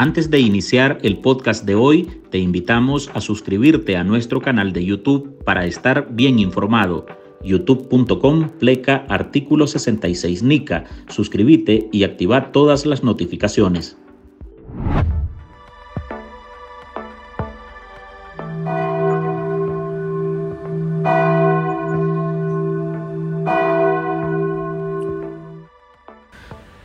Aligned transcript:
Antes 0.00 0.30
de 0.30 0.38
iniciar 0.38 1.00
el 1.02 1.18
podcast 1.18 1.64
de 1.64 1.74
hoy, 1.74 2.08
te 2.30 2.38
invitamos 2.38 3.10
a 3.14 3.20
suscribirte 3.20 3.96
a 3.96 4.04
nuestro 4.04 4.40
canal 4.40 4.72
de 4.72 4.84
YouTube 4.84 5.42
para 5.42 5.66
estar 5.66 6.06
bien 6.12 6.38
informado. 6.38 7.04
youtube.com 7.42 8.48
pleca 8.60 9.04
artículo 9.08 9.66
66 9.66 10.44
NICA. 10.44 10.84
Suscríbete 11.08 11.88
y 11.90 12.04
activa 12.04 12.52
todas 12.52 12.86
las 12.86 13.02
notificaciones. 13.02 13.96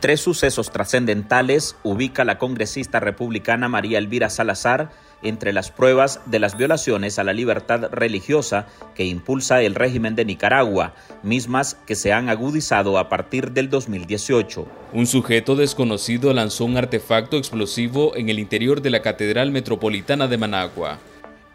Tres 0.04 0.20
sucesos 0.20 0.70
trascendentales 0.70 1.76
ubica 1.82 2.24
la 2.24 2.36
congresista 2.36 3.00
republicana 3.00 3.70
María 3.70 3.96
Elvira 3.96 4.28
Salazar 4.28 4.90
entre 5.22 5.54
las 5.54 5.70
pruebas 5.70 6.20
de 6.26 6.40
las 6.40 6.58
violaciones 6.58 7.18
a 7.18 7.24
la 7.24 7.32
libertad 7.32 7.88
religiosa 7.90 8.66
que 8.94 9.06
impulsa 9.06 9.62
el 9.62 9.74
régimen 9.74 10.14
de 10.14 10.26
Nicaragua, 10.26 10.92
mismas 11.22 11.78
que 11.86 11.94
se 11.94 12.12
han 12.12 12.28
agudizado 12.28 12.98
a 12.98 13.08
partir 13.08 13.52
del 13.52 13.70
2018. 13.70 14.68
Un 14.92 15.06
sujeto 15.06 15.56
desconocido 15.56 16.34
lanzó 16.34 16.66
un 16.66 16.76
artefacto 16.76 17.38
explosivo 17.38 18.14
en 18.14 18.28
el 18.28 18.38
interior 18.38 18.82
de 18.82 18.90
la 18.90 19.00
Catedral 19.00 19.52
Metropolitana 19.52 20.28
de 20.28 20.36
Managua. 20.36 20.98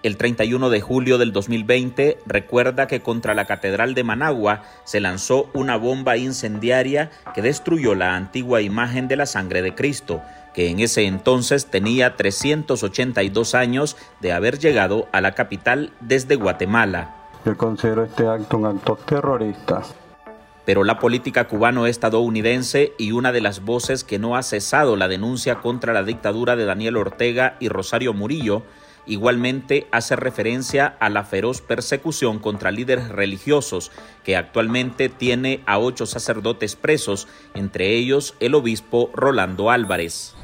El 0.02 0.16
31 0.16 0.70
de 0.70 0.80
julio 0.80 1.18
del 1.18 1.34
2020 1.34 2.20
recuerda 2.26 2.88
que 2.88 3.02
contra 3.02 3.34
la 3.34 3.44
Catedral 3.44 3.96
de 3.96 4.06
Managua 4.06 4.64
se 4.86 5.02
lanzó 5.02 5.50
una 5.54 5.76
bomba 5.76 6.16
incendiaria 6.16 7.12
que 7.36 7.42
destruyó 7.42 7.96
la 7.96 8.16
antigua 8.16 8.62
imagen 8.62 9.10
de 9.10 9.18
la 9.18 9.26
sangre 9.26 9.62
de 9.62 9.76
Cristo, 9.76 10.22
que 10.54 10.70
en 10.70 10.80
ese 10.80 11.06
entonces 11.06 11.66
tenía 11.66 12.16
382 12.16 13.56
años 13.56 13.98
de 14.22 14.32
haber 14.32 14.58
llegado 14.58 15.10
a 15.12 15.20
la 15.20 15.34
capital 15.34 15.92
desde 16.00 16.36
Guatemala. 16.36 17.14
Yo 17.44 17.58
considero 17.58 18.06
este 18.06 18.26
acto 18.26 18.58
un 18.58 18.68
acto 18.68 18.98
terrorista. 19.06 19.82
Pero 20.64 20.86
la 20.86 21.00
política 21.00 21.48
cubano-estadounidense 21.48 22.94
y 22.98 23.12
una 23.12 23.34
de 23.34 23.42
las 23.42 23.66
voces 23.66 24.06
que 24.06 24.20
no 24.20 24.38
ha 24.38 24.44
cesado 24.44 24.96
la 24.96 25.10
denuncia 25.10 25.56
contra 25.56 25.92
la 25.92 26.04
dictadura 26.04 26.56
de 26.56 26.64
Daniel 26.64 26.96
Ortega 26.96 27.58
y 27.60 27.68
Rosario 27.68 28.14
Murillo 28.14 28.64
Igualmente 29.06 29.88
hace 29.92 30.16
referencia 30.16 30.96
a 31.00 31.10
la 31.10 31.24
feroz 31.24 31.62
persecución 31.62 32.40
contra 32.40 32.72
líderes 32.72 33.10
religiosos 33.10 33.92
que 34.24 34.36
actualmente 34.36 35.10
tiene 35.10 35.62
a 35.66 35.80
ocho 35.80 36.06
sacerdotes 36.06 36.76
presos, 36.76 37.28
entre 37.54 37.96
ellos 37.96 38.36
el 38.40 38.56
obispo 38.56 39.10
Rolando 39.14 39.72
Álvarez. 39.72 40.36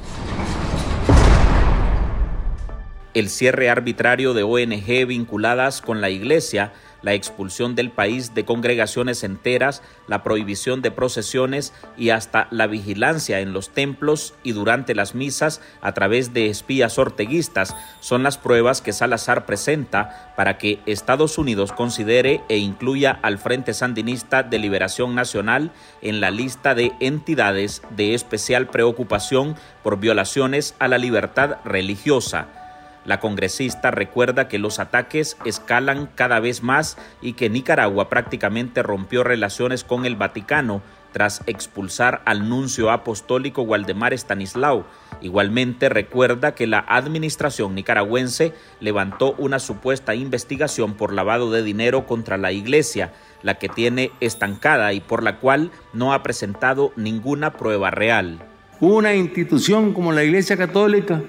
El 3.14 3.30
cierre 3.30 3.70
arbitrario 3.70 4.34
de 4.34 4.42
ONG 4.42 5.06
vinculadas 5.06 5.80
con 5.80 6.02
la 6.02 6.10
Iglesia 6.10 6.74
la 7.02 7.14
expulsión 7.14 7.74
del 7.74 7.90
país 7.90 8.34
de 8.34 8.44
congregaciones 8.44 9.24
enteras, 9.24 9.82
la 10.06 10.22
prohibición 10.22 10.82
de 10.82 10.90
procesiones 10.90 11.72
y 11.96 12.10
hasta 12.10 12.48
la 12.50 12.66
vigilancia 12.66 13.40
en 13.40 13.52
los 13.52 13.70
templos 13.70 14.34
y 14.42 14.52
durante 14.52 14.94
las 14.94 15.14
misas 15.14 15.60
a 15.80 15.92
través 15.92 16.32
de 16.32 16.48
espías 16.48 16.98
orteguistas 16.98 17.74
son 18.00 18.22
las 18.22 18.38
pruebas 18.38 18.82
que 18.82 18.92
Salazar 18.92 19.46
presenta 19.46 20.32
para 20.36 20.58
que 20.58 20.80
Estados 20.86 21.38
Unidos 21.38 21.72
considere 21.72 22.42
e 22.48 22.58
incluya 22.58 23.18
al 23.22 23.38
Frente 23.38 23.74
Sandinista 23.74 24.42
de 24.42 24.58
Liberación 24.58 25.14
Nacional 25.14 25.70
en 26.02 26.20
la 26.20 26.30
lista 26.30 26.74
de 26.74 26.92
entidades 27.00 27.82
de 27.90 28.14
especial 28.14 28.68
preocupación 28.68 29.56
por 29.82 29.98
violaciones 29.98 30.74
a 30.78 30.88
la 30.88 30.98
libertad 30.98 31.58
religiosa. 31.64 32.65
La 33.06 33.20
congresista 33.20 33.92
recuerda 33.92 34.48
que 34.48 34.58
los 34.58 34.80
ataques 34.80 35.36
escalan 35.44 36.10
cada 36.16 36.40
vez 36.40 36.64
más 36.64 36.98
y 37.22 37.34
que 37.34 37.48
Nicaragua 37.48 38.08
prácticamente 38.08 38.82
rompió 38.82 39.22
relaciones 39.22 39.84
con 39.84 40.04
el 40.04 40.16
Vaticano 40.16 40.82
tras 41.12 41.40
expulsar 41.46 42.20
al 42.24 42.48
nuncio 42.48 42.90
apostólico 42.90 43.62
Waldemar 43.62 44.12
Stanislao. 44.12 44.84
Igualmente 45.22 45.88
recuerda 45.88 46.54
que 46.54 46.66
la 46.66 46.80
administración 46.80 47.76
nicaragüense 47.76 48.52
levantó 48.80 49.34
una 49.38 49.60
supuesta 49.60 50.14
investigación 50.16 50.94
por 50.94 51.14
lavado 51.14 51.52
de 51.52 51.62
dinero 51.62 52.06
contra 52.06 52.36
la 52.36 52.50
Iglesia, 52.50 53.12
la 53.42 53.54
que 53.54 53.68
tiene 53.68 54.10
estancada 54.20 54.92
y 54.92 55.00
por 55.00 55.22
la 55.22 55.38
cual 55.38 55.70
no 55.94 56.12
ha 56.12 56.24
presentado 56.24 56.92
ninguna 56.96 57.52
prueba 57.52 57.90
real. 57.90 58.40
Una 58.80 59.14
institución 59.14 59.94
como 59.94 60.12
la 60.12 60.22
Iglesia 60.22 60.58
Católica 60.58 61.22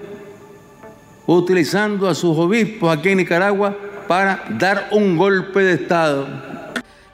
utilizando 1.28 2.08
a 2.08 2.16
sus 2.16 2.38
obispos 2.38 2.98
aquí 2.98 3.10
en 3.10 3.18
Nicaragua 3.18 3.78
para 4.08 4.46
dar 4.50 4.88
un 4.92 5.18
golpe 5.18 5.60
de 5.60 5.74
Estado. 5.74 6.28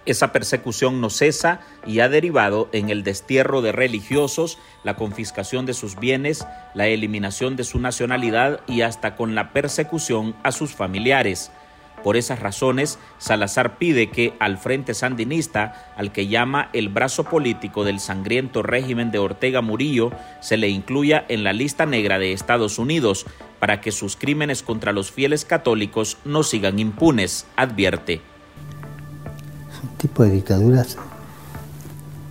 Esa 0.05 0.31
persecución 0.31 1.01
no 1.01 1.09
cesa 1.09 1.61
y 1.85 1.99
ha 1.99 2.09
derivado 2.09 2.69
en 2.73 2.89
el 2.89 3.03
destierro 3.03 3.61
de 3.61 3.71
religiosos, 3.71 4.59
la 4.83 4.95
confiscación 4.95 5.65
de 5.65 5.73
sus 5.73 5.97
bienes, 5.97 6.45
la 6.73 6.87
eliminación 6.87 7.55
de 7.55 7.63
su 7.63 7.79
nacionalidad 7.79 8.59
y 8.67 8.81
hasta 8.81 9.15
con 9.15 9.33
la 9.33 9.53
persecución 9.53 10.35
a 10.43 10.51
sus 10.51 10.75
familiares. 10.75 11.51
Por 12.03 12.17
esas 12.17 12.39
razones, 12.39 12.99
Salazar 13.17 13.77
pide 13.77 14.09
que 14.09 14.33
al 14.39 14.57
Frente 14.57 14.93
Sandinista, 14.93 15.93
al 15.95 16.11
que 16.11 16.27
llama 16.27 16.69
el 16.73 16.89
brazo 16.89 17.23
político 17.23 17.85
del 17.85 18.01
sangriento 18.01 18.61
régimen 18.61 19.09
de 19.09 19.19
Ortega 19.19 19.61
Murillo, 19.61 20.11
se 20.41 20.57
le 20.57 20.67
incluya 20.67 21.25
en 21.29 21.45
la 21.45 21.53
lista 21.53 21.85
negra 21.85 22.19
de 22.19 22.33
Estados 22.33 22.77
Unidos 22.77 23.25
para 23.59 23.79
que 23.79 23.93
sus 23.93 24.17
crímenes 24.17 24.63
contra 24.63 24.91
los 24.91 25.11
fieles 25.11 25.45
católicos 25.45 26.17
no 26.25 26.43
sigan 26.43 26.77
impunes, 26.77 27.45
advierte. 27.55 28.19
un 29.81 29.97
tipo 29.97 30.23
de 30.23 30.31
dictaduras 30.31 30.97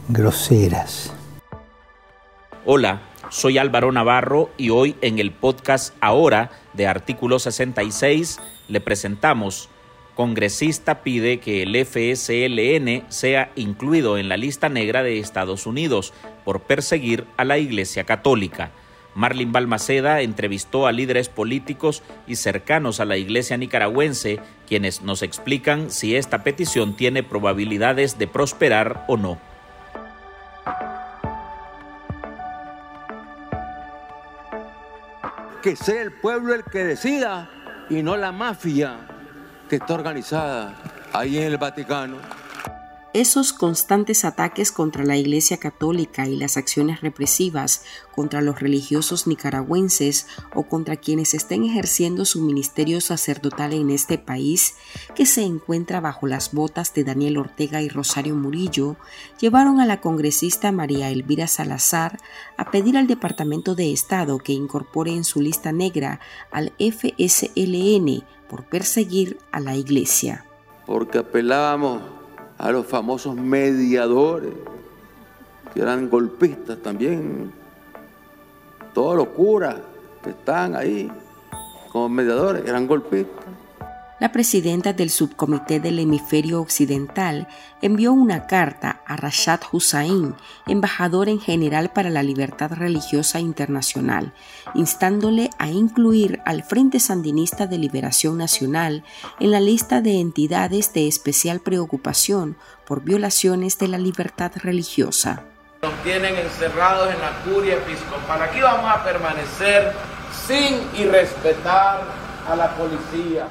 groseras. 0.08 1.14
Hola, 2.66 3.00
soy 3.30 3.56
Álvaro 3.56 3.90
Navarro 3.92 4.50
y 4.58 4.68
hoy 4.68 4.94
en 5.00 5.18
el 5.18 5.32
podcast 5.32 5.94
Ahora 6.00 6.50
de 6.74 6.86
Artículo 6.86 7.38
66 7.38 8.38
le 8.68 8.80
presentamos 8.80 9.68
Congresista 10.14 11.02
pide 11.02 11.40
que 11.40 11.62
el 11.62 11.74
FSLN 11.74 13.10
sea 13.10 13.50
incluido 13.56 14.18
en 14.18 14.28
la 14.28 14.36
lista 14.36 14.68
negra 14.68 15.02
de 15.02 15.18
Estados 15.18 15.66
Unidos 15.66 16.12
por 16.44 16.60
perseguir 16.60 17.24
a 17.38 17.44
la 17.44 17.56
Iglesia 17.56 18.04
Católica. 18.04 18.72
Marlin 19.14 19.52
Balmaceda 19.52 20.20
entrevistó 20.20 20.86
a 20.86 20.92
líderes 20.92 21.28
políticos 21.28 22.02
y 22.26 22.36
cercanos 22.36 23.00
a 23.00 23.04
la 23.04 23.16
iglesia 23.16 23.58
nicaragüense, 23.58 24.40
quienes 24.66 25.02
nos 25.02 25.22
explican 25.22 25.90
si 25.90 26.16
esta 26.16 26.42
petición 26.44 26.96
tiene 26.96 27.22
probabilidades 27.22 28.18
de 28.18 28.26
prosperar 28.26 29.04
o 29.08 29.16
no. 29.18 29.38
Que 35.62 35.76
sea 35.76 36.02
el 36.02 36.12
pueblo 36.12 36.54
el 36.54 36.64
que 36.64 36.84
decida 36.84 37.50
y 37.92 38.02
no 38.02 38.16
la 38.16 38.32
mafia 38.32 38.96
que 39.68 39.76
está 39.76 39.92
organizada 39.92 40.72
ahí 41.12 41.36
en 41.36 41.44
el 41.44 41.58
Vaticano. 41.58 42.16
Esos 43.14 43.52
constantes 43.52 44.24
ataques 44.24 44.72
contra 44.72 45.04
la 45.04 45.18
Iglesia 45.18 45.58
Católica 45.58 46.26
y 46.26 46.34
las 46.34 46.56
acciones 46.56 47.02
represivas 47.02 47.84
contra 48.14 48.40
los 48.40 48.58
religiosos 48.58 49.26
nicaragüenses 49.26 50.26
o 50.54 50.62
contra 50.62 50.96
quienes 50.96 51.34
estén 51.34 51.62
ejerciendo 51.64 52.24
su 52.24 52.40
ministerio 52.40 53.02
sacerdotal 53.02 53.74
en 53.74 53.90
este 53.90 54.16
país, 54.16 54.76
que 55.14 55.26
se 55.26 55.42
encuentra 55.42 56.00
bajo 56.00 56.26
las 56.26 56.54
botas 56.54 56.94
de 56.94 57.04
Daniel 57.04 57.36
Ortega 57.36 57.82
y 57.82 57.90
Rosario 57.90 58.34
Murillo, 58.34 58.96
llevaron 59.38 59.78
a 59.80 59.84
la 59.84 60.00
congresista 60.00 60.72
María 60.72 61.10
Elvira 61.10 61.48
Salazar 61.48 62.18
a 62.56 62.70
pedir 62.70 62.96
al 62.96 63.08
Departamento 63.08 63.74
de 63.74 63.92
Estado 63.92 64.38
que 64.38 64.54
incorpore 64.54 65.12
en 65.12 65.24
su 65.24 65.42
lista 65.42 65.70
negra 65.70 66.20
al 66.50 66.72
FSLN 66.78 68.24
por 68.48 68.64
perseguir 68.64 69.36
a 69.50 69.60
la 69.60 69.76
Iglesia. 69.76 70.46
Porque 70.86 71.18
apelábamos 71.18 72.21
a 72.62 72.70
los 72.70 72.86
famosos 72.86 73.34
mediadores, 73.34 74.52
que 75.74 75.82
eran 75.82 76.08
golpistas 76.08 76.78
también, 76.78 77.52
todos 78.94 79.16
los 79.16 79.28
curas 79.28 79.76
que 80.22 80.30
están 80.30 80.76
ahí 80.76 81.10
como 81.90 82.08
mediadores 82.08 82.64
eran 82.64 82.86
golpistas. 82.86 83.44
La 84.22 84.30
presidenta 84.30 84.92
del 84.92 85.10
subcomité 85.10 85.80
del 85.80 85.98
hemisferio 85.98 86.60
occidental 86.60 87.48
envió 87.80 88.12
una 88.12 88.46
carta 88.46 89.00
a 89.04 89.16
Rashad 89.16 89.58
Hussain, 89.72 90.36
embajador 90.68 91.28
en 91.28 91.40
general 91.40 91.90
para 91.92 92.08
la 92.08 92.22
libertad 92.22 92.70
religiosa 92.70 93.40
internacional, 93.40 94.32
instándole 94.74 95.50
a 95.58 95.70
incluir 95.70 96.40
al 96.44 96.62
Frente 96.62 97.00
Sandinista 97.00 97.66
de 97.66 97.78
Liberación 97.78 98.38
Nacional 98.38 99.02
en 99.40 99.50
la 99.50 99.58
lista 99.58 100.00
de 100.00 100.20
entidades 100.20 100.92
de 100.92 101.08
especial 101.08 101.58
preocupación 101.58 102.56
por 102.86 103.02
violaciones 103.02 103.76
de 103.78 103.88
la 103.88 103.98
libertad 103.98 104.52
religiosa. 104.54 105.42
Nos 105.82 106.00
tienen 106.04 106.36
encerrados 106.36 107.12
en 107.12 107.20
la 107.20 107.42
curia 107.42 107.74
episcopal. 107.74 108.40
Aquí 108.40 108.60
vamos 108.60 108.88
a 108.88 109.02
permanecer 109.02 109.92
sin 110.46 110.78
irrespetar 110.96 112.04
a 112.48 112.54
la 112.54 112.70
policía. 112.76 113.48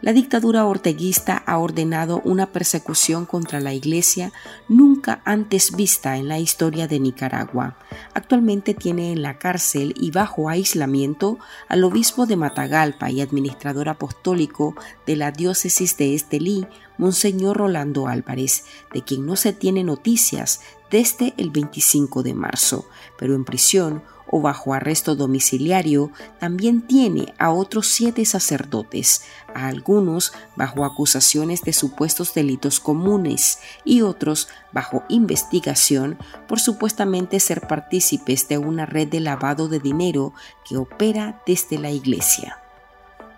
La 0.00 0.12
dictadura 0.12 0.64
orteguista 0.64 1.36
ha 1.36 1.58
ordenado 1.58 2.22
una 2.24 2.46
persecución 2.46 3.26
contra 3.26 3.58
la 3.58 3.74
Iglesia 3.74 4.32
nunca 4.68 5.20
antes 5.24 5.74
vista 5.74 6.16
en 6.16 6.28
la 6.28 6.38
historia 6.38 6.86
de 6.86 7.00
Nicaragua. 7.00 7.76
Actualmente 8.14 8.74
tiene 8.74 9.10
en 9.10 9.22
la 9.22 9.38
cárcel 9.38 9.94
y 9.98 10.12
bajo 10.12 10.48
aislamiento 10.48 11.38
al 11.68 11.82
obispo 11.82 12.26
de 12.26 12.36
Matagalpa 12.36 13.10
y 13.10 13.20
administrador 13.20 13.88
apostólico 13.88 14.76
de 15.04 15.16
la 15.16 15.32
diócesis 15.32 15.96
de 15.96 16.14
Estelí, 16.14 16.66
Monseñor 16.96 17.56
Rolando 17.56 18.06
Álvarez, 18.06 18.64
de 18.92 19.02
quien 19.02 19.26
no 19.26 19.34
se 19.34 19.52
tiene 19.52 19.82
noticias 19.82 20.60
desde 20.90 21.34
el 21.36 21.50
25 21.50 22.22
de 22.22 22.34
marzo, 22.34 22.86
pero 23.18 23.34
en 23.34 23.44
prisión 23.44 24.02
o 24.30 24.40
bajo 24.40 24.74
arresto 24.74 25.16
domiciliario, 25.16 26.10
también 26.38 26.82
tiene 26.82 27.34
a 27.38 27.50
otros 27.50 27.88
siete 27.88 28.24
sacerdotes, 28.24 29.24
a 29.54 29.68
algunos 29.68 30.32
bajo 30.56 30.84
acusaciones 30.84 31.62
de 31.62 31.72
supuestos 31.72 32.34
delitos 32.34 32.80
comunes 32.80 33.60
y 33.84 34.02
otros 34.02 34.48
bajo 34.72 35.04
investigación 35.08 36.18
por 36.46 36.60
supuestamente 36.60 37.40
ser 37.40 37.62
partícipes 37.62 38.48
de 38.48 38.58
una 38.58 38.86
red 38.86 39.08
de 39.08 39.20
lavado 39.20 39.68
de 39.68 39.80
dinero 39.80 40.34
que 40.68 40.76
opera 40.76 41.42
desde 41.46 41.78
la 41.78 41.90
iglesia. 41.90 42.58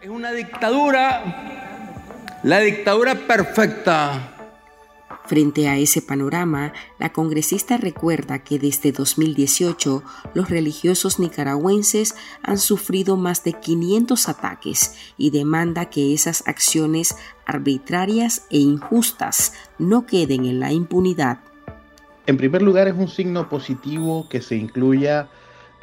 Es 0.00 0.08
una 0.08 0.32
dictadura, 0.32 2.40
la 2.42 2.60
dictadura 2.60 3.14
perfecta 3.14 4.39
Frente 5.30 5.68
a 5.68 5.78
ese 5.78 6.02
panorama, 6.02 6.72
la 6.98 7.12
congresista 7.12 7.76
recuerda 7.76 8.40
que 8.40 8.58
desde 8.58 8.90
2018 8.90 10.02
los 10.34 10.50
religiosos 10.50 11.20
nicaragüenses 11.20 12.16
han 12.42 12.58
sufrido 12.58 13.16
más 13.16 13.44
de 13.44 13.52
500 13.52 14.28
ataques 14.28 15.12
y 15.16 15.30
demanda 15.30 15.84
que 15.84 16.14
esas 16.14 16.42
acciones 16.48 17.14
arbitrarias 17.46 18.44
e 18.50 18.58
injustas 18.58 19.52
no 19.78 20.04
queden 20.04 20.46
en 20.46 20.58
la 20.58 20.72
impunidad. 20.72 21.38
En 22.26 22.36
primer 22.36 22.62
lugar, 22.62 22.88
es 22.88 22.94
un 22.96 23.06
signo 23.06 23.48
positivo 23.48 24.26
que 24.28 24.42
se 24.42 24.56
incluya 24.56 25.28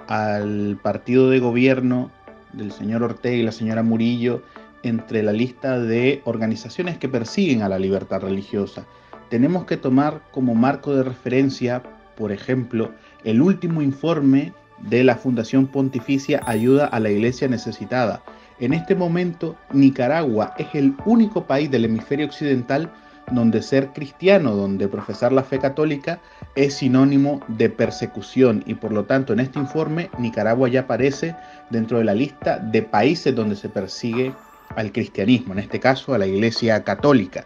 al 0.09 0.77
partido 0.83 1.29
de 1.29 1.39
gobierno 1.39 2.11
del 2.51 2.73
señor 2.73 3.01
Ortega 3.01 3.37
y 3.37 3.43
la 3.43 3.53
señora 3.53 3.81
Murillo 3.81 4.41
entre 4.83 5.23
la 5.23 5.31
lista 5.31 5.79
de 5.79 6.21
organizaciones 6.25 6.97
que 6.97 7.07
persiguen 7.07 7.61
a 7.61 7.69
la 7.69 7.79
libertad 7.79 8.19
religiosa 8.19 8.85
tenemos 9.29 9.65
que 9.65 9.77
tomar 9.77 10.21
como 10.31 10.55
marco 10.55 10.95
de 10.95 11.03
referencia, 11.03 11.83
por 12.15 12.31
ejemplo, 12.31 12.91
el 13.23 13.41
último 13.41 13.81
informe 13.81 14.53
de 14.79 15.03
la 15.03 15.15
Fundación 15.15 15.67
Pontificia 15.67 16.41
Ayuda 16.45 16.85
a 16.85 16.99
la 16.99 17.09
Iglesia 17.09 17.47
Necesitada. 17.47 18.23
En 18.59 18.73
este 18.73 18.95
momento, 18.95 19.55
Nicaragua 19.71 20.53
es 20.57 20.67
el 20.73 20.95
único 21.05 21.45
país 21.45 21.69
del 21.69 21.85
hemisferio 21.85 22.25
occidental 22.25 22.91
donde 23.31 23.61
ser 23.61 23.89
cristiano, 23.89 24.55
donde 24.55 24.87
profesar 24.87 25.33
la 25.33 25.43
fe 25.43 25.59
católica 25.59 26.19
es 26.55 26.75
sinónimo 26.75 27.41
de 27.49 27.69
persecución 27.69 28.63
y 28.65 28.75
por 28.75 28.93
lo 28.93 29.03
tanto 29.03 29.33
en 29.33 29.41
este 29.41 29.59
informe 29.59 30.09
Nicaragua 30.17 30.69
ya 30.69 30.81
aparece 30.81 31.35
dentro 31.69 31.97
de 31.97 32.05
la 32.05 32.13
lista 32.13 32.57
de 32.57 32.81
países 32.83 33.35
donde 33.35 33.57
se 33.57 33.67
persigue 33.67 34.33
al 34.75 34.91
cristianismo, 34.91 35.53
en 35.53 35.59
este 35.59 35.79
caso 35.79 36.13
a 36.13 36.17
la 36.17 36.27
Iglesia 36.27 36.83
Católica. 36.83 37.45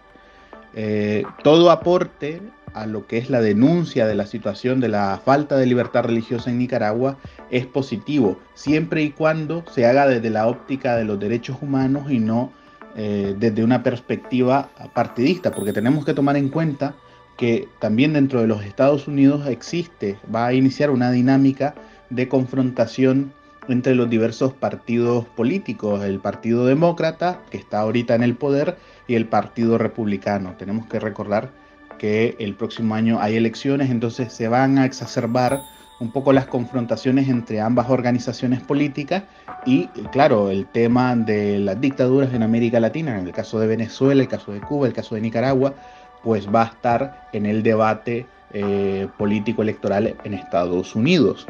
Eh, 0.73 1.23
todo 1.43 1.69
aporte 1.69 2.41
a 2.73 2.85
lo 2.85 3.05
que 3.05 3.17
es 3.17 3.29
la 3.29 3.41
denuncia 3.41 4.07
de 4.07 4.15
la 4.15 4.25
situación 4.25 4.79
de 4.79 4.87
la 4.87 5.19
falta 5.23 5.57
de 5.57 5.65
libertad 5.65 6.03
religiosa 6.03 6.49
en 6.49 6.57
Nicaragua 6.57 7.17
es 7.49 7.65
positivo, 7.65 8.39
siempre 8.53 9.03
y 9.03 9.11
cuando 9.11 9.65
se 9.71 9.85
haga 9.85 10.07
desde 10.07 10.29
la 10.29 10.47
óptica 10.47 10.95
de 10.95 11.03
los 11.03 11.19
derechos 11.19 11.57
humanos 11.61 12.09
y 12.09 12.19
no 12.19 12.53
eh, 12.95 13.35
desde 13.37 13.63
una 13.63 13.83
perspectiva 13.83 14.69
partidista, 14.93 15.51
porque 15.51 15.73
tenemos 15.73 16.05
que 16.05 16.13
tomar 16.13 16.37
en 16.37 16.49
cuenta 16.49 16.95
que 17.37 17.67
también 17.79 18.13
dentro 18.13 18.41
de 18.41 18.47
los 18.47 18.63
Estados 18.63 19.07
Unidos 19.07 19.47
existe, 19.47 20.17
va 20.33 20.47
a 20.47 20.53
iniciar 20.53 20.89
una 20.89 21.11
dinámica 21.11 21.75
de 22.09 22.27
confrontación 22.27 23.33
entre 23.67 23.95
los 23.95 24.09
diversos 24.09 24.53
partidos 24.53 25.25
políticos, 25.25 26.03
el 26.03 26.19
Partido 26.19 26.65
Demócrata, 26.65 27.41
que 27.49 27.57
está 27.57 27.81
ahorita 27.81 28.15
en 28.15 28.23
el 28.23 28.35
poder, 28.35 28.77
y 29.07 29.15
el 29.15 29.25
Partido 29.25 29.77
Republicano. 29.77 30.55
Tenemos 30.57 30.87
que 30.87 30.99
recordar 30.99 31.49
que 31.97 32.35
el 32.39 32.55
próximo 32.55 32.95
año 32.95 33.19
hay 33.19 33.35
elecciones, 33.35 33.89
entonces 33.89 34.33
se 34.33 34.47
van 34.47 34.77
a 34.77 34.85
exacerbar 34.85 35.59
un 35.99 36.11
poco 36.11 36.33
las 36.33 36.47
confrontaciones 36.47 37.29
entre 37.29 37.61
ambas 37.61 37.89
organizaciones 37.89 38.59
políticas 38.61 39.23
y, 39.65 39.87
claro, 40.11 40.49
el 40.49 40.65
tema 40.65 41.15
de 41.15 41.59
las 41.59 41.79
dictaduras 41.79 42.33
en 42.33 42.41
América 42.41 42.79
Latina, 42.79 43.19
en 43.19 43.27
el 43.27 43.33
caso 43.33 43.59
de 43.59 43.67
Venezuela, 43.67 44.23
el 44.23 44.27
caso 44.27 44.51
de 44.51 44.61
Cuba, 44.61 44.87
el 44.87 44.93
caso 44.93 45.13
de 45.13 45.21
Nicaragua, 45.21 45.75
pues 46.23 46.47
va 46.47 46.63
a 46.63 46.67
estar 46.67 47.29
en 47.33 47.45
el 47.45 47.61
debate 47.61 48.25
eh, 48.53 49.07
político 49.17 49.61
electoral 49.61 50.15
en 50.23 50.33
Estados 50.33 50.95
Unidos. 50.95 51.45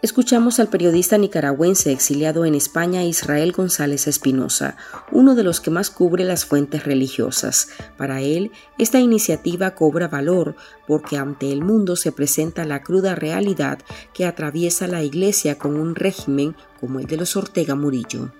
Escuchamos 0.00 0.60
al 0.60 0.68
periodista 0.68 1.18
nicaragüense 1.18 1.90
exiliado 1.90 2.44
en 2.44 2.54
España 2.54 3.02
Israel 3.02 3.50
González 3.50 4.06
Espinosa, 4.06 4.76
uno 5.10 5.34
de 5.34 5.42
los 5.42 5.60
que 5.60 5.72
más 5.72 5.90
cubre 5.90 6.22
las 6.22 6.44
fuentes 6.44 6.84
religiosas. 6.84 7.70
Para 7.96 8.20
él, 8.20 8.52
esta 8.78 9.00
iniciativa 9.00 9.72
cobra 9.72 10.06
valor 10.06 10.54
porque 10.86 11.16
ante 11.16 11.50
el 11.50 11.62
mundo 11.62 11.96
se 11.96 12.12
presenta 12.12 12.64
la 12.64 12.80
cruda 12.80 13.16
realidad 13.16 13.80
que 14.14 14.24
atraviesa 14.24 14.86
la 14.86 15.02
Iglesia 15.02 15.58
con 15.58 15.76
un 15.76 15.96
régimen 15.96 16.54
como 16.78 17.00
el 17.00 17.06
de 17.06 17.16
los 17.16 17.34
Ortega 17.34 17.74
Murillo. 17.74 18.30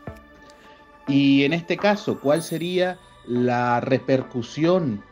Y 1.08 1.42
en 1.42 1.54
este 1.54 1.76
caso, 1.76 2.20
¿cuál 2.20 2.44
sería 2.44 3.00
la 3.26 3.80
repercusión 3.80 5.02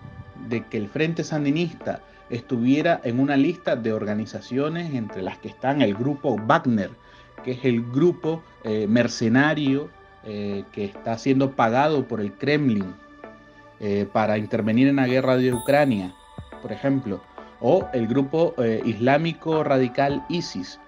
de 0.48 0.64
que 0.64 0.76
el 0.76 0.88
Frente 0.88 1.24
Sandinista 1.24 2.02
estuviera 2.30 3.00
en 3.04 3.20
una 3.20 3.36
lista 3.36 3.76
de 3.76 3.92
organizaciones 3.92 4.94
entre 4.94 5.22
las 5.22 5.38
que 5.38 5.48
están 5.48 5.82
el 5.82 5.94
grupo 5.94 6.36
Wagner, 6.36 6.90
que 7.44 7.52
es 7.52 7.64
el 7.64 7.82
grupo 7.82 8.42
eh, 8.64 8.86
mercenario 8.88 9.88
eh, 10.24 10.64
que 10.72 10.84
está 10.84 11.16
siendo 11.18 11.52
pagado 11.52 12.06
por 12.08 12.20
el 12.20 12.32
Kremlin 12.32 12.94
eh, 13.78 14.08
para 14.12 14.38
intervenir 14.38 14.88
en 14.88 14.96
la 14.96 15.06
guerra 15.06 15.36
de 15.36 15.52
Ucrania, 15.52 16.14
por 16.62 16.72
ejemplo, 16.72 17.22
o 17.60 17.88
el 17.94 18.06
grupo 18.06 18.54
islámico 18.84 19.64
radical 19.64 20.22
ISIS, 20.28 20.78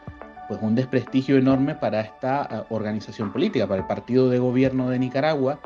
pues 0.48 0.60
un 0.60 0.74
desprestigio 0.74 1.38
enorme 1.38 1.74
para 1.74 2.02
esta 2.02 2.66
organización 2.68 3.32
política, 3.32 3.66
para 3.66 3.80
el 3.80 3.86
partido 3.86 4.28
de 4.28 4.38
gobierno 4.38 4.90
de 4.90 4.98
Nicaragua, 4.98 5.58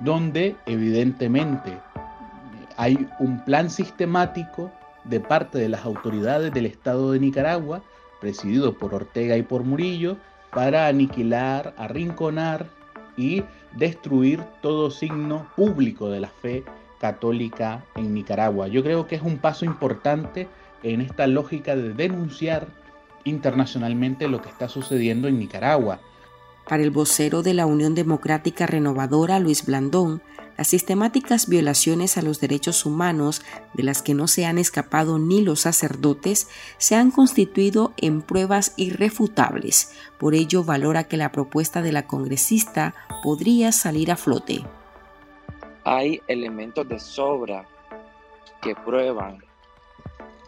donde 0.00 0.54
evidentemente 0.66 1.78
hay 2.76 3.08
un 3.18 3.40
plan 3.40 3.70
sistemático 3.70 4.70
de 5.08 5.20
parte 5.20 5.58
de 5.58 5.68
las 5.68 5.84
autoridades 5.84 6.52
del 6.52 6.66
Estado 6.66 7.12
de 7.12 7.20
Nicaragua, 7.20 7.82
presidido 8.20 8.74
por 8.74 8.94
Ortega 8.94 9.36
y 9.36 9.42
por 9.42 9.64
Murillo, 9.64 10.16
para 10.52 10.86
aniquilar, 10.86 11.74
arrinconar 11.76 12.66
y 13.16 13.44
destruir 13.76 14.42
todo 14.62 14.90
signo 14.90 15.46
público 15.56 16.10
de 16.10 16.20
la 16.20 16.28
fe 16.28 16.64
católica 17.00 17.84
en 17.96 18.14
Nicaragua. 18.14 18.68
Yo 18.68 18.82
creo 18.82 19.06
que 19.06 19.16
es 19.16 19.22
un 19.22 19.38
paso 19.38 19.64
importante 19.64 20.48
en 20.82 21.00
esta 21.00 21.26
lógica 21.26 21.76
de 21.76 21.92
denunciar 21.92 22.66
internacionalmente 23.24 24.28
lo 24.28 24.40
que 24.40 24.48
está 24.48 24.68
sucediendo 24.68 25.28
en 25.28 25.38
Nicaragua. 25.38 26.00
Para 26.68 26.82
el 26.82 26.90
vocero 26.90 27.42
de 27.42 27.54
la 27.54 27.64
Unión 27.64 27.94
Democrática 27.94 28.66
Renovadora, 28.66 29.38
Luis 29.38 29.64
Blandón, 29.64 30.22
las 30.58 30.68
sistemáticas 30.68 31.48
violaciones 31.48 32.18
a 32.18 32.22
los 32.22 32.40
derechos 32.40 32.84
humanos 32.84 33.42
de 33.72 33.84
las 33.84 34.02
que 34.02 34.12
no 34.12 34.26
se 34.26 34.44
han 34.44 34.58
escapado 34.58 35.18
ni 35.18 35.40
los 35.40 35.60
sacerdotes 35.60 36.50
se 36.76 36.94
han 36.94 37.10
constituido 37.10 37.94
en 37.96 38.20
pruebas 38.20 38.74
irrefutables. 38.76 39.94
Por 40.18 40.34
ello 40.34 40.62
valora 40.62 41.04
que 41.04 41.16
la 41.16 41.32
propuesta 41.32 41.80
de 41.80 41.92
la 41.92 42.06
congresista 42.06 42.94
podría 43.22 43.72
salir 43.72 44.10
a 44.10 44.16
flote. 44.16 44.64
Hay 45.84 46.20
elementos 46.26 46.86
de 46.86 46.98
sobra 46.98 47.66
que 48.60 48.74
prueban 48.74 49.38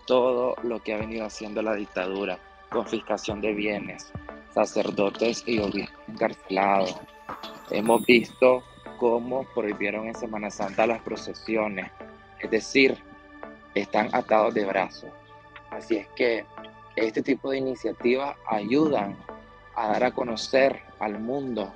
todo 0.07 0.57
lo 0.65 0.83
que 0.83 0.93
ha 0.93 0.99
venido 0.99 1.25
haciendo 1.25 1.63
la 1.63 1.75
dictadura, 1.75 2.39
confiscación 2.69 3.41
de 3.41 3.55
bienes, 3.55 4.13
sacerdotes 4.55 5.43
y 5.47 5.59
obispos 5.59 6.01
encarcelados. 6.09 6.97
Hemos 7.71 8.05
visto 8.05 8.63
cómo 8.99 9.45
prohibieron 9.55 10.07
en 10.07 10.15
Semana 10.15 10.51
Santa 10.51 10.87
las 10.87 11.01
procesiones. 11.03 11.91
Es 12.41 12.51
decir, 12.51 12.99
están 13.75 14.09
atados 14.13 14.55
de 14.55 14.65
brazos. 14.65 15.11
Así 15.71 15.97
es 15.97 16.09
que 16.17 16.45
este 16.97 17.23
tipo 17.23 17.51
de 17.51 17.59
iniciativas 17.59 18.37
ayudan 18.49 19.17
a 19.77 19.89
dar 19.89 20.05
a 20.05 20.11
conocer 20.11 20.83
al 20.99 21.19
mundo 21.19 21.73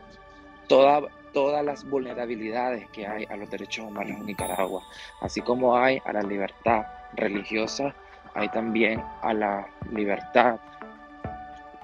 todas 0.67 1.65
las 1.65 1.89
vulnerabilidades 1.89 2.89
que 2.91 3.07
hay 3.07 3.25
a 3.31 3.37
los 3.37 3.49
derechos 3.51 3.87
humanos 3.87 4.19
en 4.19 4.27
Nicaragua, 4.27 4.83
así 5.21 5.41
como 5.41 5.77
hay 5.77 6.01
a 6.05 6.13
la 6.13 6.23
libertad 6.23 6.85
religiosa, 7.15 7.95
hay 8.35 8.49
también 8.49 9.03
a 9.23 9.33
la 9.33 9.69
libertad 9.93 10.59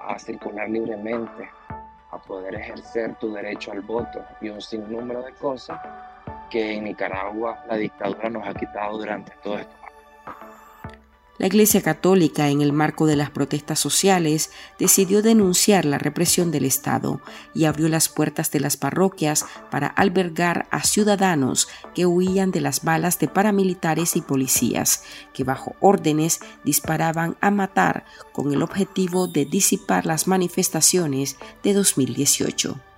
a 0.07 0.19
circular 0.19 0.69
libremente, 0.69 1.49
a 2.11 2.17
poder 2.17 2.55
ejercer 2.55 3.15
tu 3.15 3.33
derecho 3.33 3.71
al 3.71 3.81
voto 3.81 4.23
y 4.41 4.49
un 4.49 4.61
sinnúmero 4.61 5.21
de 5.23 5.33
cosas 5.33 5.79
que 6.49 6.73
en 6.75 6.83
Nicaragua 6.83 7.63
la 7.67 7.77
dictadura 7.77 8.29
nos 8.29 8.47
ha 8.47 8.53
quitado 8.53 8.97
durante 8.97 9.31
todo 9.41 9.59
esto 9.59 9.80
la 11.41 11.47
Iglesia 11.47 11.81
Católica, 11.81 12.49
en 12.49 12.61
el 12.61 12.71
marco 12.71 13.07
de 13.07 13.15
las 13.15 13.31
protestas 13.31 13.79
sociales, 13.79 14.51
decidió 14.77 15.23
denunciar 15.23 15.85
la 15.85 15.97
represión 15.97 16.51
del 16.51 16.65
Estado 16.65 17.19
y 17.55 17.65
abrió 17.65 17.89
las 17.89 18.09
puertas 18.09 18.51
de 18.51 18.59
las 18.59 18.77
parroquias 18.77 19.47
para 19.71 19.87
albergar 19.87 20.67
a 20.69 20.83
ciudadanos 20.83 21.67
que 21.95 22.05
huían 22.05 22.51
de 22.51 22.61
las 22.61 22.83
balas 22.83 23.17
de 23.17 23.27
paramilitares 23.27 24.15
y 24.15 24.21
policías, 24.21 25.03
que 25.33 25.43
bajo 25.43 25.75
órdenes 25.79 26.41
disparaban 26.63 27.35
a 27.41 27.49
matar 27.49 28.05
con 28.33 28.53
el 28.53 28.61
objetivo 28.61 29.25
de 29.27 29.45
disipar 29.45 30.05
las 30.05 30.27
manifestaciones 30.27 31.37
de 31.63 31.73
2018. 31.73 32.90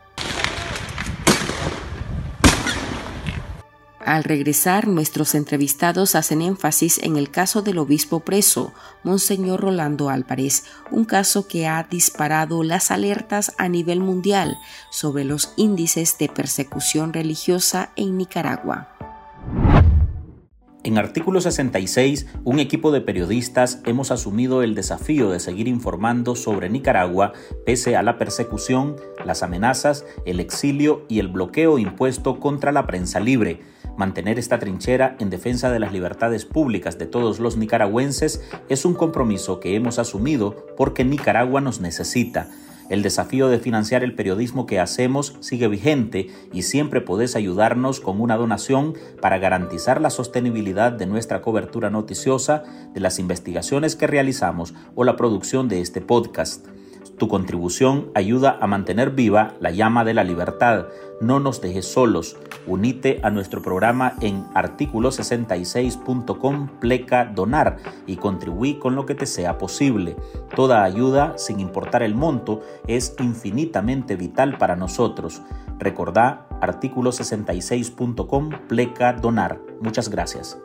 Al 4.06 4.26
regresar, 4.26 4.90
nuestros 4.90 5.34
entrevistados 5.34 6.16
hacen 6.16 6.42
énfasis 6.42 6.98
en 7.02 7.16
el 7.16 7.32
caso 7.32 7.62
del 7.62 7.78
obispo 7.78 8.20
preso, 8.20 8.74
Monseñor 9.04 9.62
Rolando 9.62 10.10
Álvarez, 10.10 10.66
un 10.92 11.06
caso 11.06 11.48
que 11.48 11.68
ha 11.68 11.88
disparado 11.90 12.64
las 12.64 12.92
alertas 12.92 13.54
a 13.58 13.70
nivel 13.70 14.02
mundial 14.02 14.58
sobre 14.92 15.24
los 15.24 15.54
índices 15.56 16.18
de 16.18 16.28
persecución 16.28 17.14
religiosa 17.14 17.94
en 17.96 18.18
Nicaragua. 18.18 18.90
En 20.84 20.98
artículo 20.98 21.40
66, 21.40 22.28
un 22.44 22.60
equipo 22.60 22.92
de 22.92 23.00
periodistas 23.00 23.80
hemos 23.86 24.12
asumido 24.12 24.64
el 24.64 24.76
desafío 24.76 25.30
de 25.30 25.40
seguir 25.40 25.70
informando 25.70 26.36
sobre 26.36 26.70
Nicaragua 26.70 27.32
pese 27.66 27.96
a 27.96 28.04
la 28.04 28.18
persecución, 28.18 28.98
las 29.26 29.44
amenazas, 29.44 30.06
el 30.26 30.42
exilio 30.42 31.06
y 31.08 31.20
el 31.20 31.30
bloqueo 31.30 31.80
impuesto 31.80 32.42
contra 32.42 32.74
la 32.74 32.86
prensa 32.86 33.22
libre 33.22 33.62
Mantener 33.98 34.40
esta 34.40 34.58
trinchera 34.58 35.16
en 35.20 35.30
defensa 35.30 35.72
de 35.72 35.80
las 35.80 35.94
libertades 35.94 36.46
públicas 36.46 36.98
de 36.98 37.06
todos 37.06 37.40
los 37.40 37.58
nicaragüenses 37.58 38.42
es 38.68 38.86
un 38.86 38.96
compromiso 38.96 39.60
que 39.60 39.76
hemos 39.76 40.00
asumido 40.00 40.56
porque 40.76 41.04
Nicaragua 41.04 41.62
nos 41.62 41.80
necesita. 41.80 42.50
El 42.90 43.02
desafío 43.02 43.48
de 43.48 43.60
financiar 43.60 44.04
el 44.04 44.16
periodismo 44.16 44.66
que 44.66 44.80
hacemos 44.80 45.38
sigue 45.40 45.68
vigente 45.68 46.28
y 46.52 46.64
siempre 46.64 47.02
podés 47.02 47.36
ayudarnos 47.36 48.00
con 48.00 48.20
una 48.20 48.36
donación 48.36 48.96
para 49.22 49.38
garantizar 49.38 50.02
la 50.02 50.10
sostenibilidad 50.10 50.92
de 50.92 51.06
nuestra 51.06 51.42
cobertura 51.42 51.90
noticiosa, 51.90 52.64
de 52.94 53.00
las 53.00 53.20
investigaciones 53.20 53.96
que 53.96 54.08
realizamos 54.08 54.74
o 54.96 55.04
la 55.06 55.16
producción 55.16 55.70
de 55.70 55.82
este 55.82 56.02
podcast. 56.02 56.68
Tu 57.18 57.28
contribución 57.28 58.12
ayuda 58.16 58.58
a 58.60 58.68
mantener 58.68 59.12
viva 59.12 59.54
la 59.60 59.72
llama 59.72 60.04
de 60.04 60.14
la 60.14 60.24
libertad. 60.24 60.88
No 61.22 61.40
nos 61.40 61.62
dejes 61.62 61.86
solos. 61.86 62.36
Unite 62.66 63.20
a 63.24 63.30
nuestro 63.30 63.62
programa 63.62 64.16
en 64.22 64.46
artículo66.com 64.54 66.80
pleca 66.80 67.26
donar 67.26 67.78
y 68.08 68.16
contribuí 68.18 68.80
con 68.80 68.96
lo 68.96 69.06
que 69.06 69.16
te 69.16 69.26
sea 69.26 69.58
posible. 69.58 70.16
Toda 70.56 70.84
ayuda, 70.84 71.38
sin 71.38 71.60
importar 71.60 72.04
el 72.04 72.16
monto, 72.16 72.62
es 72.88 73.16
infinitamente 73.20 74.16
vital 74.16 74.58
para 74.58 74.76
nosotros. 74.76 75.42
Recordá 75.78 76.48
artículo66.com 76.62 78.50
pleca 78.68 79.14
donar. 79.14 79.60
Muchas 79.82 80.10
gracias. 80.10 80.58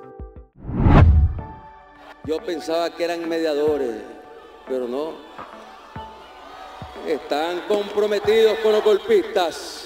Yo 2.25 2.39
pensaba 2.45 2.91
que 2.91 3.05
eran 3.05 3.29
mediadores, 3.29 4.03
pero 4.69 4.87
no 4.87 5.13
están 7.07 7.63
comprometidos 7.69 8.59
con 8.59 8.73
los 8.73 8.85
golpistas, 8.85 9.85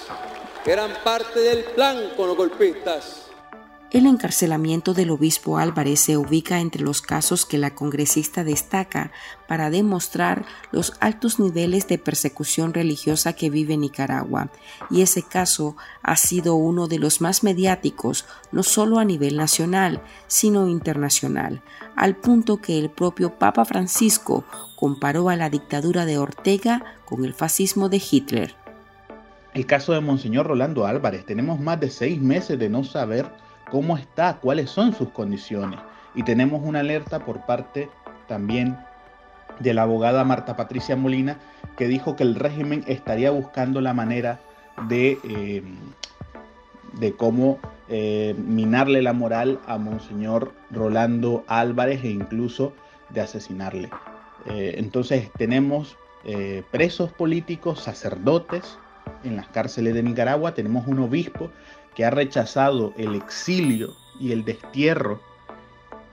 eran 0.65 0.91
parte 1.05 1.41
del 1.41 1.65
plan 1.65 1.97
con 2.17 2.29
los 2.29 2.37
golpistas. 2.37 3.23
El 3.93 4.07
encarcelamiento 4.07 4.95
del 4.95 5.11
obispo 5.11 5.59
Álvarez 5.59 6.01
se 6.01 6.17
ubica 6.17 6.61
entre 6.61 6.83
los 6.83 7.03
casos 7.03 7.45
que 7.45 7.59
la 7.59 7.75
congresista 7.75 8.43
destaca 8.43 9.13
para 9.47 9.69
demostrar 9.69 10.47
los 10.71 10.95
altos 11.01 11.39
niveles 11.39 11.89
de 11.89 11.99
persecución 11.99 12.73
religiosa 12.73 13.35
que 13.35 13.51
vive 13.51 13.77
Nicaragua, 13.77 14.51
y 14.89 15.03
ese 15.03 15.23
caso 15.23 15.77
ha 16.03 16.17
sido 16.17 16.55
uno 16.55 16.89
de 16.89 16.99
los 16.99 17.21
más 17.21 17.43
mediáticos, 17.43 18.25
no 18.51 18.63
solo 18.63 18.99
a 18.99 19.05
nivel 19.05 19.37
nacional, 19.37 20.01
sino 20.27 20.69
internacional, 20.69 21.63
al 21.95 22.17
punto 22.17 22.63
que 22.63 22.79
el 22.79 22.89
propio 22.89 23.39
Papa 23.39 23.67
Francisco 23.67 24.45
comparó 24.83 25.29
a 25.29 25.37
la 25.37 25.49
dictadura 25.49 26.07
de 26.07 26.19
Ortega 26.19 26.83
con 27.05 27.25
el 27.25 27.35
fascismo 27.35 27.89
de 27.89 28.03
Hitler. 28.03 28.57
El 29.55 29.65
caso 29.65 29.93
de 29.93 30.01
Monseñor 30.01 30.49
Rolando 30.49 30.87
Álvarez, 30.87 31.25
tenemos 31.25 31.61
más 31.61 31.79
de 31.79 31.89
seis 31.89 32.21
meses 32.21 32.59
de 32.59 32.69
no 32.69 32.83
saber 32.83 33.31
cómo 33.71 33.97
está, 33.97 34.39
cuáles 34.39 34.71
son 34.71 34.93
sus 34.93 35.11
condiciones. 35.11 35.79
Y 36.17 36.25
tenemos 36.25 36.63
una 36.65 36.81
alerta 36.81 37.25
por 37.25 37.47
parte 37.47 37.91
también 38.27 38.77
de 39.61 39.73
la 39.73 39.83
abogada 39.83 40.25
Marta 40.25 40.57
Patricia 40.57 40.97
Molina, 40.97 41.39
que 41.77 41.87
dijo 41.87 42.17
que 42.17 42.25
el 42.25 42.35
régimen 42.35 42.83
estaría 42.89 43.31
buscando 43.31 43.81
la 43.81 43.95
manera 43.95 44.41
de, 44.89 45.17
eh, 45.23 45.63
de 46.95 47.13
cómo 47.13 47.61
eh, 47.89 48.35
minarle 48.37 49.01
la 49.01 49.13
moral 49.13 49.61
a 49.69 49.79
Monseñor 49.79 50.53
Rolando 50.73 51.45
Álvarez 51.47 52.03
e 52.03 52.11
incluso 52.11 52.73
de 53.11 53.21
asesinarle. 53.21 53.89
Eh, 54.47 54.75
entonces 54.79 55.31
tenemos 55.37 55.97
presos 56.71 57.11
políticos, 57.11 57.81
sacerdotes 57.81 58.79
en 59.25 59.35
las 59.35 59.49
cárceles 59.49 59.93
de 59.95 60.05
Nicaragua, 60.05 60.55
tenemos 60.55 60.87
un 60.87 61.01
obispo 61.01 61.51
que 61.97 62.05
ha 62.05 62.11
rechazado 62.11 62.95
el 62.97 63.17
exilio 63.17 63.97
y 64.21 64.31
el 64.31 64.45
destierro 64.45 65.21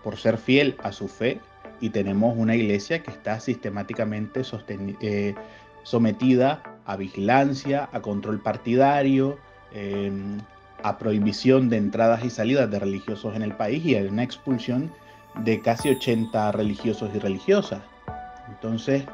por 0.03 0.17
ser 0.17 0.37
fiel 0.37 0.75
a 0.83 0.91
su 0.91 1.07
fe 1.07 1.39
y 1.81 1.89
tenemos 1.89 2.35
una 2.37 2.55
iglesia 2.55 3.03
que 3.03 3.11
está 3.11 3.39
sistemáticamente 3.39 4.41
eh, 5.01 5.35
sometida 5.83 6.63
a 6.85 6.95
vigilancia, 6.97 7.89
a 7.91 8.01
control 8.01 8.39
partidario, 8.41 9.37
em, 9.73 10.39
a 10.83 10.97
prohibición 10.97 11.69
de 11.69 11.77
entradas 11.77 12.23
y 12.23 12.29
salidas 12.29 12.69
de 12.71 12.79
religiosos 12.79 13.35
en 13.35 13.43
el 13.43 13.53
país 13.53 13.85
y 13.85 13.95
a 13.95 14.01
una 14.01 14.23
expulsión 14.23 14.91
de 15.43 15.61
casi 15.61 15.89
80 15.89 16.51
religiosos 16.51 17.11
y 17.13 17.19
religiosas. 17.19 17.81
Entonces, 18.49 19.05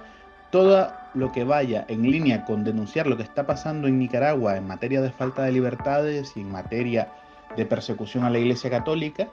todo 0.52 0.92
lo 1.14 1.32
que 1.32 1.44
vaya 1.44 1.86
en 1.88 2.04
línea 2.04 2.46
con 2.46 2.64
denunciar 2.64 3.08
lo 3.08 3.18
que 3.18 3.24
está 3.24 3.46
pasando 3.46 3.88
en 3.88 4.00
Nicaragua 4.00 4.58
en 4.58 4.68
materia 4.68 5.02
de 5.02 5.12
falta 5.12 5.44
de 5.44 5.52
libertades 5.52 6.34
y 6.36 6.42
en 6.42 6.52
materia 6.52 7.12
de 7.56 7.66
persecución 7.66 8.24
a 8.24 8.30
la 8.30 8.40
Iglesia 8.40 8.70
Católica, 8.70 9.28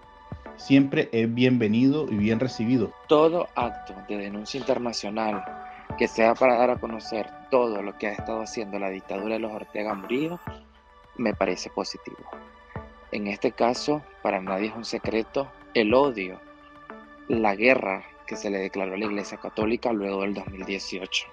siempre 0.57 1.09
es 1.13 1.33
bienvenido 1.33 2.07
y 2.09 2.17
bien 2.17 2.41
recibido. 2.41 2.93
Todo 3.09 3.49
acto 3.55 3.95
de 4.09 4.17
denuncia 4.17 4.59
internacional 4.59 5.45
que 5.99 6.09
sea 6.09 6.35
para 6.35 6.57
dar 6.57 6.71
a 6.71 6.81
conocer 6.81 7.29
todo 7.51 7.83
lo 7.83 7.97
que 7.99 8.09
ha 8.09 8.13
estado 8.13 8.43
haciendo 8.43 8.79
la 8.79 8.91
dictadura 8.91 9.35
de 9.35 9.41
los 9.41 9.53
Ortega 9.53 9.95
Murillo, 9.95 10.39
me 11.17 11.35
parece 11.35 11.71
positivo. 11.71 12.25
En 13.11 13.27
este 13.27 13.53
caso, 13.53 14.03
para 14.23 14.41
nadie 14.41 14.69
es 14.69 14.75
un 14.75 14.85
secreto, 14.85 15.49
el 15.75 15.93
odio, 15.93 16.41
la 17.29 17.55
guerra 17.55 18.05
que 18.27 18.37
se 18.37 18.51
le 18.51 18.59
declaró 18.59 18.95
a 18.95 18.97
la 18.97 19.05
Iglesia 19.07 19.39
Católica 19.39 19.93
luego 19.93 20.23
del 20.23 20.35
2018. 20.35 21.27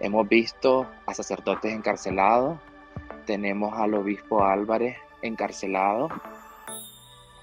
Hemos 0.00 0.28
visto 0.28 0.86
a 1.06 1.14
sacerdotes 1.14 1.72
encarcelados, 1.72 2.58
tenemos 3.26 3.72
al 3.78 3.94
obispo 3.94 4.44
Álvarez 4.44 4.96
encarcelado 5.22 6.08